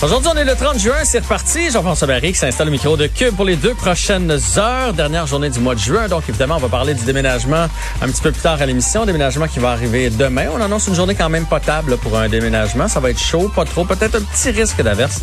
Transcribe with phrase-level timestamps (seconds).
[0.00, 1.72] Aujourd'hui, on est le 30 juin, c'est reparti.
[1.72, 4.92] Jean-François Barry qui s'installe au micro de Cube pour les deux prochaines heures.
[4.92, 6.06] Dernière journée du mois de juin.
[6.06, 7.66] Donc, évidemment, on va parler du déménagement
[8.00, 9.04] un petit peu plus tard à l'émission.
[9.06, 10.46] Déménagement qui va arriver demain.
[10.54, 12.86] On annonce une journée quand même potable pour un déménagement.
[12.86, 13.84] Ça va être chaud, pas trop.
[13.84, 15.20] Peut-être un petit risque d'averse.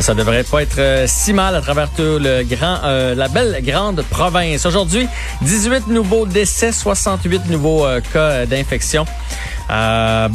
[0.00, 3.60] Ça devrait pas être euh, si mal à travers tout le grand, euh, la belle
[3.62, 4.66] grande province.
[4.66, 5.06] Aujourd'hui,
[5.42, 9.04] 18 nouveaux décès, 68 nouveaux euh, cas d'infection.
[9.70, 10.28] Euh,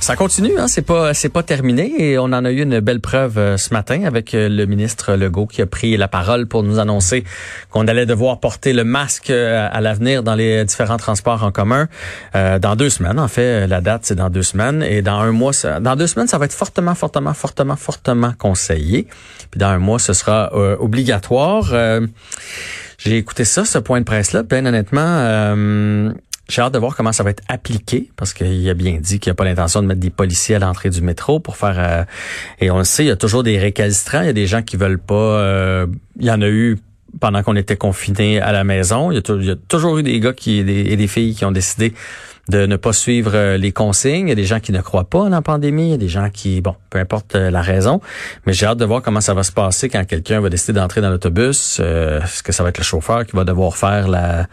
[0.00, 0.68] ça continue, hein?
[0.68, 3.74] c'est pas c'est pas terminé et on en a eu une belle preuve euh, ce
[3.74, 7.24] matin avec euh, le ministre Legault qui a pris la parole pour nous annoncer
[7.70, 11.88] qu'on allait devoir porter le masque euh, à l'avenir dans les différents transports en commun
[12.34, 13.18] dans deux semaines.
[13.18, 16.06] En fait, la date c'est dans deux semaines et dans un mois, ça, dans deux
[16.06, 19.06] semaines, ça va être fortement, fortement, fortement, fortement conseillé.
[19.50, 21.74] Puis dans un mois, ce sera obligatoire.
[22.98, 24.42] J'ai écouté ça, ce point de presse là.
[24.42, 26.14] Bien honnêtement.
[26.48, 29.30] J'ai hâte de voir comment ça va être appliqué parce qu'il a bien dit qu'il
[29.30, 32.04] n'y a pas l'intention de mettre des policiers à l'entrée du métro pour faire euh,
[32.58, 34.62] et on le sait, il y a toujours des récalcitrants, il y a des gens
[34.62, 35.86] qui veulent pas euh,
[36.18, 36.78] il y en a eu
[37.20, 40.58] pendant qu'on était confinés à la maison, il y, a, toujours eu des gars qui
[40.60, 41.92] et des filles qui ont décidé
[42.48, 44.26] de ne pas suivre euh, les consignes.
[44.26, 45.88] Il y a des gens qui ne croient pas en la pandémie.
[45.88, 48.00] Il y a des gens qui, bon, peu importe la raison.
[48.46, 51.02] Mais j'ai hâte de voir comment ça va se passer quand quelqu'un va décider d'entrer
[51.02, 51.78] dans l'autobus.
[51.78, 54.46] Est-ce que ça va être le chauffeur qui va devoir faire la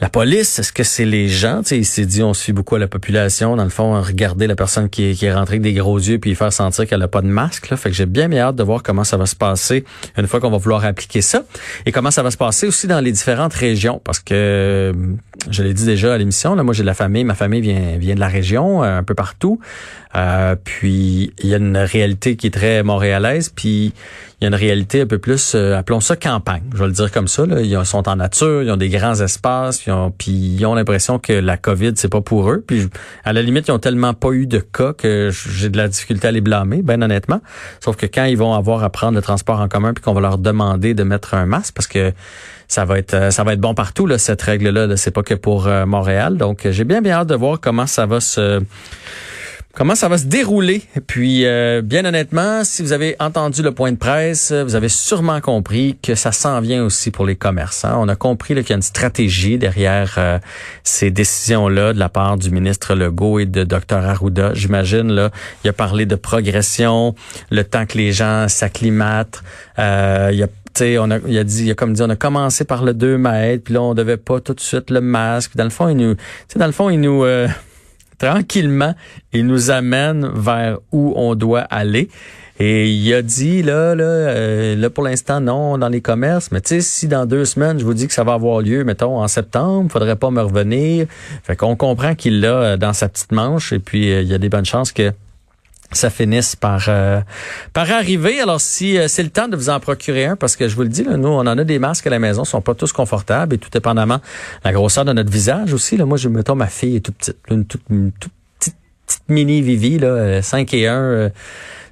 [0.00, 1.62] la police, est-ce que c'est les gens?
[1.62, 3.56] Tu sais, il s'est dit, on suit beaucoup à la population.
[3.56, 6.52] Dans le fond, regarder la personne qui est, rentrée avec des gros yeux puis faire
[6.52, 7.70] sentir qu'elle a pas de masque.
[7.70, 7.78] Là.
[7.78, 9.84] Fait que j'ai bien, hâte de voir comment ça va se passer
[10.18, 11.44] une fois qu'on va vouloir appliquer ça.
[11.86, 14.00] Et comment ça va se passer aussi dans les différentes régions?
[14.04, 14.92] Parce que,
[15.50, 17.24] je l'ai dit déjà à l'émission, là, moi j'ai de la famille.
[17.24, 19.60] Ma famille vient, vient de la région, euh, un peu partout.
[20.14, 23.50] Euh, puis, il y a une réalité qui est très montréalaise.
[23.54, 23.92] Puis,
[24.40, 26.92] il y a une réalité un peu plus, euh, appelons ça campagne, je vais le
[26.92, 27.46] dire comme ça.
[27.46, 27.62] Là.
[27.62, 29.85] Ils sont en nature, ils ont des grands espaces,
[30.18, 32.62] puis, ils ont l'impression que la COVID, c'est pas pour eux.
[32.66, 32.88] Puis
[33.24, 36.28] à la limite, ils ont tellement pas eu de cas que j'ai de la difficulté
[36.28, 37.40] à les blâmer, ben honnêtement.
[37.80, 40.20] Sauf que quand ils vont avoir à prendre le transport en commun, puis qu'on va
[40.20, 42.12] leur demander de mettre un masque, parce que
[42.68, 45.12] ça va être euh, ça va être bon partout là, cette règle là, là c'est
[45.12, 46.36] pas que pour euh, Montréal.
[46.36, 48.60] Donc j'ai bien bien hâte de voir comment ça va se
[49.76, 50.82] comment ça va se dérouler?
[51.06, 55.40] Puis, euh, bien honnêtement, si vous avez entendu le point de presse, vous avez sûrement
[55.42, 58.02] compris que ça s'en vient aussi pour les commerçants.
[58.02, 60.38] On a compris qu'il y a une stratégie derrière euh,
[60.82, 64.54] ces décisions-là de la part du ministre Legault et de Dr Arruda.
[64.54, 65.30] J'imagine, là,
[65.62, 67.14] il a parlé de progression,
[67.50, 69.42] le temps que les gens s'acclimatent.
[69.78, 70.46] Euh, il a
[70.98, 73.16] on a, il a dit, il a comme dit, on a commencé par le 2
[73.16, 75.56] mètres, puis là, on devait pas tout de suite le masque.
[75.56, 76.16] Dans le fond, il nous,
[76.54, 77.48] dans le fond, il nous, euh,
[78.18, 78.94] tranquillement,
[79.32, 82.08] il nous amène vers où on doit aller.
[82.58, 86.62] Et il a dit là, là, euh, là pour l'instant non dans les commerces, mais
[86.62, 89.18] tu sais si dans deux semaines je vous dis que ça va avoir lieu, mettons
[89.18, 91.06] en septembre, faudrait pas me revenir.
[91.42, 94.34] Fait qu'on comprend qu'il l'a euh, dans sa petite manche et puis euh, il y
[94.34, 95.12] a des bonnes chances que
[95.92, 97.20] ça finisse par euh,
[97.72, 98.40] par arriver.
[98.40, 100.82] Alors si euh, c'est le temps de vous en procurer un, parce que je vous
[100.82, 102.92] le dis, là, nous on en a des masques à la maison, sont pas tous
[102.92, 104.20] confortables et tout dépendamment
[104.64, 105.96] la grosseur de notre visage aussi.
[105.96, 108.76] Moi je mettons ma fille est toute petite, une toute, toute petite,
[109.06, 111.30] petite, mini Vivi là, 5 et 1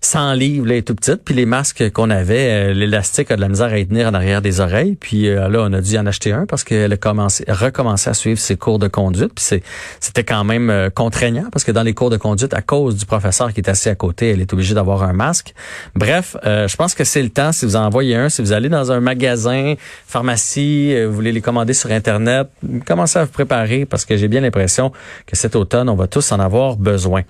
[0.04, 1.22] 100 livres, là, tout petite.
[1.24, 4.14] Puis les masques qu'on avait, euh, l'élastique a de la misère à y tenir en
[4.14, 4.96] arrière des oreilles.
[5.00, 8.14] Puis euh, là, on a dû en acheter un parce qu'elle a commencé, recommencé à
[8.14, 9.32] suivre ses cours de conduite.
[9.34, 9.62] Puis
[10.00, 13.06] c'était quand même euh, contraignant parce que dans les cours de conduite, à cause du
[13.06, 15.54] professeur qui est assis à côté, elle est obligée d'avoir un masque.
[15.94, 18.68] Bref, je pense que c'est le temps, si vous en envoyez un, si vous allez
[18.68, 19.74] dans un magasin,
[20.06, 22.48] pharmacie, vous voulez les commander sur Internet,
[22.86, 24.92] commencez à vous préparer parce que j'ai bien l'impression
[25.26, 27.22] que cet automne, on va tous en avoir besoin.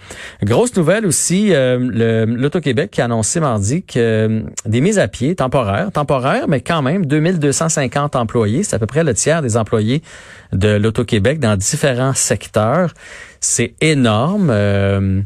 [0.43, 5.35] Grosse nouvelle aussi, l'auto Québec qui a annoncé mardi que euh, des mises à pied
[5.35, 10.03] temporaires, temporaires, mais quand même 2250 employés, c'est à peu près le tiers des employés
[10.53, 12.95] de l'Auto-Québec dans différents secteurs.
[13.41, 14.49] C'est énorme.
[14.51, 15.21] Euh,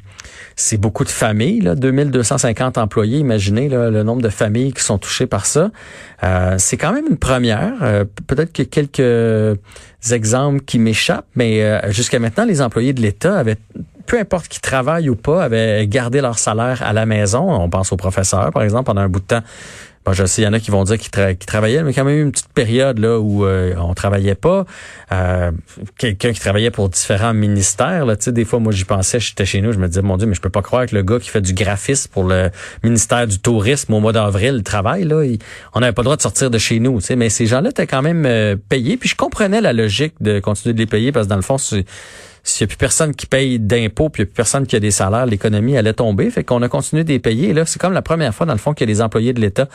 [0.56, 3.18] c'est beaucoup de familles, là, 2250 employés.
[3.18, 5.70] Imaginez le nombre de familles qui sont touchées par ça.
[6.24, 7.74] Euh, c'est quand même une première.
[8.26, 9.60] Peut-être que quelques
[10.10, 13.58] exemples qui m'échappent, mais jusqu'à maintenant, les employés de l'État avaient
[14.08, 17.48] peu importe qui travaille ou pas, avaient gardé leur salaire à la maison.
[17.48, 19.42] On pense aux professeurs, par exemple, pendant un bout de temps.
[20.06, 21.10] Bon, je sais, il y en a qui vont dire qu'ils,
[21.46, 24.64] travaillaient, mais quand même une petite période là où euh, on travaillait pas.
[25.12, 25.50] Euh,
[25.98, 29.72] quelqu'un qui travaillait pour différents ministères, là, des fois, moi, j'y pensais, j'étais chez nous,
[29.72, 31.42] je me disais, mon Dieu, mais je peux pas croire que le gars qui fait
[31.42, 32.50] du graphisme pour le
[32.82, 35.22] ministère du tourisme au mois d'avril travaille là.
[35.74, 36.98] on n'avait pas le droit de sortir de chez nous.
[37.14, 38.96] Mais ces gens-là étaient quand même euh, payés.
[38.96, 41.58] Puis je comprenais la logique de continuer de les payer parce que dans le fond,
[41.58, 41.84] c'est
[42.48, 44.74] s'il n'y a plus personne qui paye d'impôts, puis il n'y a plus personne qui
[44.76, 46.30] a des salaires, l'économie allait tomber.
[46.30, 47.50] Fait qu'on a continué de payer.
[47.50, 49.32] Et là, c'est comme la première fois, dans le fond, qu'il y a des employés
[49.32, 49.68] de l'État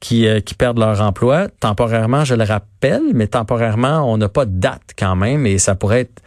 [0.00, 1.48] qui, euh, qui perdent leur emploi.
[1.60, 5.74] Temporairement, je le rappelle, mais temporairement, on n'a pas de date quand même, et ça
[5.74, 6.22] pourrait être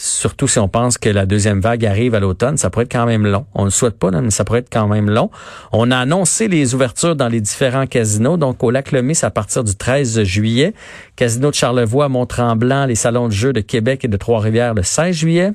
[0.00, 3.04] surtout si on pense que la deuxième vague arrive à l'automne, ça pourrait être quand
[3.04, 3.44] même long.
[3.54, 5.30] On ne le souhaite pas, mais ça pourrait être quand même long.
[5.72, 8.38] On a annoncé les ouvertures dans les différents casinos.
[8.38, 10.72] Donc, au Lac c'est à partir du 13 juillet.
[11.16, 15.14] Casino de Charlevoix, Mont-Tremblant, les salons de jeux de Québec et de Trois-Rivières le 16
[15.14, 15.52] juillet.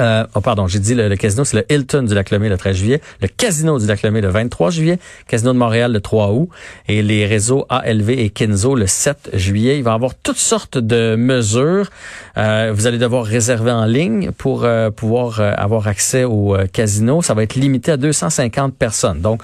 [0.00, 2.76] Euh, oh pardon, j'ai dit le, casino, c'est le Hilton du Lac Lemay le 13
[2.76, 6.48] juillet, le casino du Lac Lemay le 23 juillet, casino de Montréal le 3 août
[6.86, 9.78] et les réseaux ALV et Kenzo le 7 juillet.
[9.78, 11.90] Il va y avoir toutes sortes de mesures.
[12.36, 17.20] Euh, vous allez devoir réserver en ligne pour euh, pouvoir euh, avoir accès au casino.
[17.20, 19.20] Ça va être limité à 250 personnes.
[19.20, 19.42] Donc,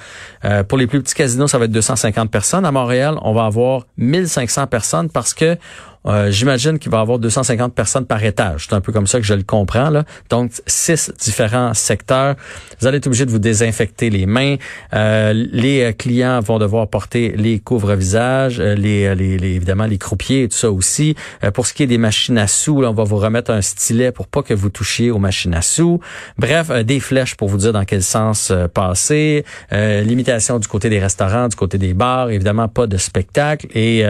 [0.68, 2.64] pour les plus petits casinos, ça va être 250 personnes.
[2.64, 5.56] À Montréal, on va avoir 1500 personnes parce que
[6.06, 8.66] euh, j'imagine qu'il va y avoir 250 personnes par étage.
[8.68, 9.90] C'est un peu comme ça que je le comprends.
[9.90, 10.04] Là.
[10.28, 12.36] Donc, six différents secteurs.
[12.80, 14.56] Vous allez être obligé de vous désinfecter les mains.
[14.92, 20.48] Euh, les clients vont devoir porter les couvre-visages, euh, les, les, évidemment les croupiers et
[20.48, 21.14] tout ça aussi.
[21.54, 24.12] pour ce qui est des machines à sous, là, on va vous remettre un stylet
[24.12, 26.00] pour pas que vous touchiez aux machines à sous.
[26.38, 29.44] Bref, des flèches pour vous dire dans quel sens passer.
[29.70, 32.30] limitation du côté des restaurants, du côté des bars.
[32.30, 33.66] Évidemment, pas de spectacle.
[33.74, 34.04] Et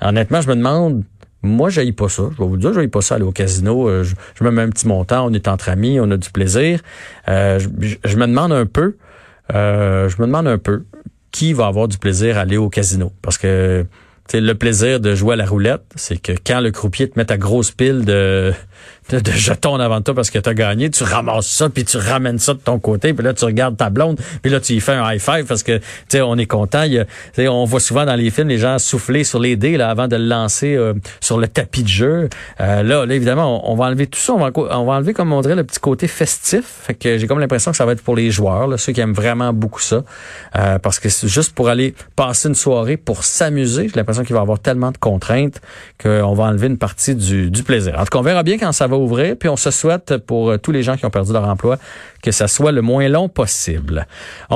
[0.00, 1.04] honnêtement, je me demande
[1.44, 2.24] moi, je pas ça.
[2.32, 3.88] Je vais vous dire, je pas ça aller au casino.
[3.88, 6.80] Euh, je, me mets un petit montant, on est entre amis, on a du plaisir.
[7.28, 8.96] Euh, je, me demande un peu,
[9.54, 10.84] euh, je me demande un peu
[11.30, 13.12] qui va avoir du plaisir à aller au casino.
[13.20, 13.84] Parce que
[14.32, 17.36] le plaisir de jouer à la roulette, c'est que quand le croupier te met ta
[17.36, 18.52] grosse pile de
[19.10, 22.38] de, jetons avant toi parce que tu as gagné, tu ramasses ça puis tu ramènes
[22.38, 24.92] ça de ton côté, puis là tu regardes ta blonde, puis là tu y fais
[24.92, 27.04] un high five parce que tu sais on est content, il
[27.38, 30.08] y on voit souvent dans les films les gens souffler sur les dés là avant
[30.08, 32.28] de le lancer euh, sur le tapis de jeu.
[32.60, 35.32] Euh, là, là évidemment, on, va enlever tout ça, on va, on va enlever comme
[35.32, 38.02] on dirait le petit côté festif, fait que j'ai comme l'impression que ça va être
[38.02, 40.04] pour les joueurs, là, ceux qui aiment vraiment beaucoup ça.
[40.56, 44.34] Euh, parce que c'est juste pour aller passer une soirée pour s'amuser, j'ai l'impression qu'il
[44.34, 45.60] va y avoir tellement de contraintes
[46.02, 47.94] qu'on va enlever une partie du, du plaisir.
[47.98, 49.36] En tout cas, on verra bien quand ça va ouvrir.
[49.36, 51.78] Puis on se souhaite pour euh, tous les gens qui ont perdu leur emploi
[52.22, 54.06] que ça soit le moins long possible.